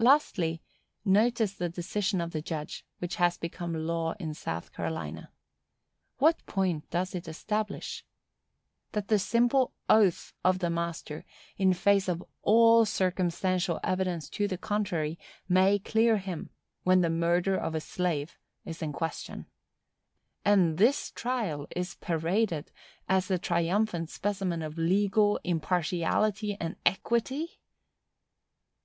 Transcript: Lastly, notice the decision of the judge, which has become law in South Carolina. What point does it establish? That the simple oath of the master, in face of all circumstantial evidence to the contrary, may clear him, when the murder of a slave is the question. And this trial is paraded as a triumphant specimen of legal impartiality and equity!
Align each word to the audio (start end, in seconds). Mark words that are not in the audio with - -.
Lastly, 0.00 0.60
notice 1.04 1.54
the 1.54 1.68
decision 1.68 2.20
of 2.20 2.32
the 2.32 2.42
judge, 2.42 2.84
which 2.98 3.14
has 3.14 3.38
become 3.38 3.72
law 3.74 4.10
in 4.18 4.34
South 4.34 4.72
Carolina. 4.72 5.30
What 6.16 6.44
point 6.46 6.90
does 6.90 7.14
it 7.14 7.28
establish? 7.28 8.04
That 8.90 9.06
the 9.06 9.20
simple 9.20 9.72
oath 9.88 10.32
of 10.44 10.58
the 10.58 10.68
master, 10.68 11.24
in 11.56 11.72
face 11.74 12.08
of 12.08 12.24
all 12.42 12.84
circumstantial 12.86 13.78
evidence 13.84 14.28
to 14.30 14.48
the 14.48 14.58
contrary, 14.58 15.16
may 15.48 15.78
clear 15.78 16.16
him, 16.16 16.50
when 16.82 17.00
the 17.00 17.08
murder 17.08 17.54
of 17.56 17.76
a 17.76 17.80
slave 17.80 18.36
is 18.64 18.78
the 18.80 18.88
question. 18.88 19.46
And 20.44 20.76
this 20.76 21.12
trial 21.12 21.68
is 21.76 21.94
paraded 21.94 22.72
as 23.08 23.30
a 23.30 23.38
triumphant 23.38 24.10
specimen 24.10 24.60
of 24.60 24.76
legal 24.76 25.38
impartiality 25.44 26.56
and 26.58 26.74
equity! 26.84 27.60